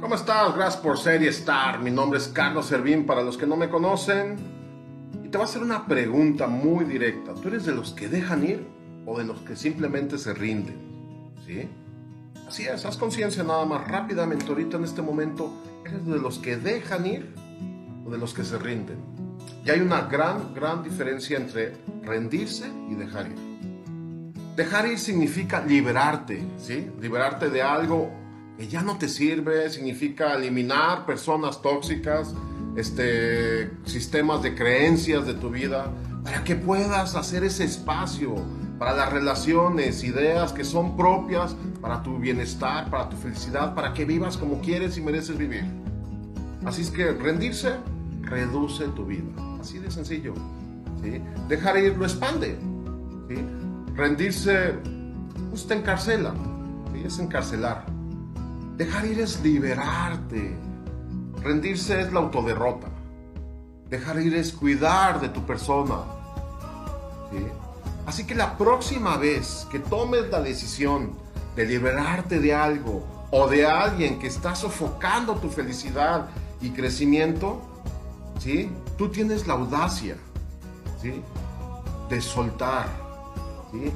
¿Cómo 0.00 0.14
estás? 0.14 0.54
Gracias 0.54 0.82
por 0.82 0.98
ser 0.98 1.22
y 1.22 1.26
estar. 1.26 1.78
Mi 1.80 1.90
nombre 1.90 2.18
es 2.18 2.28
Carlos 2.28 2.64
Servín 2.64 3.04
para 3.04 3.22
los 3.22 3.36
que 3.36 3.46
no 3.46 3.54
me 3.54 3.68
conocen. 3.68 4.38
Y 5.22 5.28
te 5.28 5.36
voy 5.36 5.44
a 5.44 5.48
hacer 5.48 5.62
una 5.62 5.86
pregunta 5.86 6.46
muy 6.46 6.86
directa. 6.86 7.34
¿Tú 7.34 7.48
eres 7.48 7.66
de 7.66 7.74
los 7.74 7.92
que 7.92 8.08
dejan 8.08 8.42
ir 8.42 8.66
o 9.04 9.18
de 9.18 9.24
los 9.24 9.42
que 9.42 9.56
simplemente 9.56 10.16
se 10.16 10.32
rinden? 10.32 11.34
¿Sí? 11.44 11.68
Así 12.48 12.64
es, 12.64 12.86
haz 12.86 12.96
conciencia 12.96 13.42
nada 13.42 13.66
más 13.66 13.86
rápidamente 13.88 14.46
ahorita 14.48 14.78
en 14.78 14.84
este 14.84 15.02
momento. 15.02 15.52
¿Eres 15.84 16.06
de 16.06 16.18
los 16.18 16.38
que 16.38 16.56
dejan 16.56 17.04
ir 17.06 17.34
o 18.06 18.10
de 18.10 18.16
los 18.16 18.32
que 18.32 18.42
se 18.42 18.56
rinden? 18.58 18.96
Y 19.66 19.70
hay 19.70 19.80
una 19.80 20.00
gran, 20.02 20.54
gran 20.54 20.82
diferencia 20.82 21.36
entre 21.36 21.76
rendirse 22.02 22.72
y 22.90 22.94
dejar 22.94 23.26
ir. 23.26 23.36
Dejar 24.56 24.86
ir 24.86 24.98
significa 24.98 25.62
liberarte, 25.62 26.42
¿sí? 26.56 26.90
Liberarte 27.00 27.50
de 27.50 27.60
algo 27.60 28.10
ya 28.68 28.82
no 28.82 28.98
te 28.98 29.08
sirve, 29.08 29.70
significa 29.70 30.34
eliminar 30.34 31.06
personas 31.06 31.62
tóxicas, 31.62 32.34
este, 32.76 33.70
sistemas 33.84 34.42
de 34.42 34.54
creencias 34.54 35.26
de 35.26 35.34
tu 35.34 35.50
vida, 35.50 35.92
para 36.24 36.44
que 36.44 36.56
puedas 36.56 37.14
hacer 37.16 37.44
ese 37.44 37.64
espacio 37.64 38.34
para 38.78 38.94
las 38.94 39.12
relaciones, 39.12 40.04
ideas 40.04 40.52
que 40.52 40.64
son 40.64 40.96
propias 40.96 41.54
para 41.80 42.02
tu 42.02 42.18
bienestar, 42.18 42.90
para 42.90 43.08
tu 43.08 43.16
felicidad, 43.16 43.74
para 43.74 43.92
que 43.92 44.04
vivas 44.04 44.36
como 44.36 44.60
quieres 44.60 44.96
y 44.96 45.02
mereces 45.02 45.36
vivir. 45.36 45.64
Así 46.64 46.82
es 46.82 46.90
que 46.90 47.12
rendirse 47.12 47.74
reduce 48.22 48.86
tu 48.88 49.04
vida, 49.04 49.28
así 49.60 49.78
de 49.78 49.90
sencillo. 49.90 50.34
¿sí? 51.02 51.20
Dejar 51.48 51.78
ir 51.78 51.96
lo 51.96 52.04
expande. 52.04 52.56
¿sí? 53.28 53.36
Rendirse 53.94 54.74
pues, 55.50 55.66
te 55.66 55.74
encarcela, 55.74 56.34
es 57.04 57.18
encarcelar. 57.18 57.84
Dejar 58.76 59.06
ir 59.06 59.20
es 59.20 59.40
liberarte. 59.42 60.56
Rendirse 61.42 62.00
es 62.00 62.12
la 62.12 62.20
autoderrota. 62.20 62.88
Dejar 63.88 64.20
ir 64.20 64.34
es 64.34 64.52
cuidar 64.52 65.20
de 65.20 65.28
tu 65.28 65.44
persona. 65.44 65.96
¿sí? 67.30 67.44
Así 68.06 68.26
que 68.26 68.34
la 68.34 68.56
próxima 68.56 69.16
vez 69.16 69.66
que 69.70 69.78
tomes 69.78 70.30
la 70.30 70.40
decisión 70.40 71.12
de 71.56 71.66
liberarte 71.66 72.40
de 72.40 72.54
algo 72.54 73.04
o 73.30 73.46
de 73.46 73.66
alguien 73.66 74.18
que 74.18 74.26
está 74.26 74.54
sofocando 74.54 75.36
tu 75.36 75.48
felicidad 75.48 76.28
y 76.60 76.70
crecimiento, 76.70 77.62
¿sí? 78.38 78.70
tú 78.98 79.08
tienes 79.08 79.46
la 79.46 79.54
audacia 79.54 80.16
¿sí? 81.00 81.22
de 82.08 82.20
soltar, 82.20 82.88
¿sí? 83.72 83.92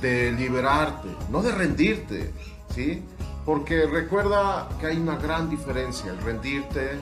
de 0.00 0.32
liberarte, 0.32 1.08
no 1.30 1.42
de 1.42 1.52
rendirte. 1.52 2.32
¿sí? 2.74 3.02
Porque 3.44 3.86
recuerda 3.86 4.68
que 4.80 4.86
hay 4.86 4.96
una 4.96 5.16
gran 5.16 5.50
diferencia 5.50 6.10
el 6.10 6.18
rendirte 6.18 7.00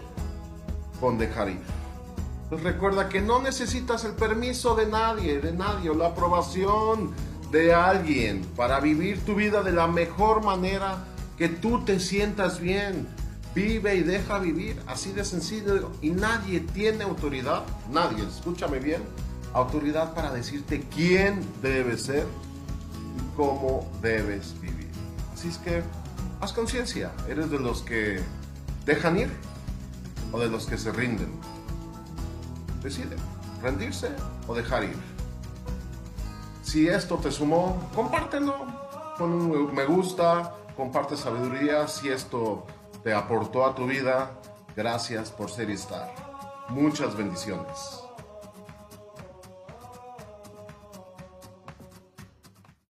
con 1.00 1.18
dejar 1.18 1.50
ir. 1.50 1.60
Pues 2.50 2.62
recuerda 2.62 3.08
que 3.08 3.20
no 3.20 3.40
necesitas 3.40 4.04
el 4.04 4.12
permiso 4.12 4.74
de 4.74 4.86
nadie, 4.86 5.40
de 5.40 5.52
nadie, 5.52 5.90
o 5.90 5.94
la 5.94 6.08
aprobación 6.08 7.12
de 7.50 7.72
alguien 7.72 8.42
para 8.56 8.80
vivir 8.80 9.24
tu 9.24 9.34
vida 9.34 9.62
de 9.62 9.72
la 9.72 9.86
mejor 9.86 10.44
manera 10.44 11.04
que 11.38 11.48
tú 11.48 11.84
te 11.84 12.00
sientas 12.00 12.60
bien. 12.60 13.06
Vive 13.54 13.96
y 13.96 14.02
deja 14.02 14.38
vivir, 14.38 14.80
así 14.86 15.12
de 15.12 15.24
sencillo. 15.24 15.92
Y 16.00 16.10
nadie 16.10 16.60
tiene 16.60 17.04
autoridad, 17.04 17.62
nadie, 17.90 18.24
escúchame 18.24 18.78
bien, 18.78 19.02
autoridad 19.52 20.14
para 20.14 20.30
decirte 20.32 20.86
quién 20.94 21.40
debes 21.60 22.02
ser 22.02 22.26
y 23.18 23.36
cómo 23.36 23.90
debes 24.00 24.58
vivir. 24.60 24.88
Así 25.34 25.48
es 25.48 25.58
que 25.58 25.82
haz 26.42 26.52
conciencia, 26.52 27.12
¿eres 27.28 27.50
de 27.50 27.60
los 27.60 27.82
que 27.82 28.20
dejan 28.84 29.16
ir 29.16 29.30
o 30.32 30.40
de 30.40 30.48
los 30.48 30.66
que 30.66 30.76
se 30.76 30.90
rinden? 30.90 31.32
Decide, 32.82 33.16
rendirse 33.62 34.10
o 34.48 34.54
dejar 34.54 34.82
ir. 34.82 34.96
Si 36.64 36.88
esto 36.88 37.16
te 37.18 37.30
sumó, 37.30 37.88
compártelo 37.94 38.56
con 39.16 39.32
un 39.32 39.72
me 39.72 39.84
gusta, 39.84 40.56
comparte 40.76 41.16
sabiduría. 41.16 41.86
Si 41.86 42.08
esto 42.08 42.66
te 43.04 43.14
aportó 43.14 43.64
a 43.64 43.74
tu 43.76 43.86
vida, 43.86 44.32
gracias 44.74 45.30
por 45.30 45.48
ser 45.48 45.70
y 45.70 45.74
estar. 45.74 46.12
Muchas 46.70 47.16
bendiciones. 47.16 48.02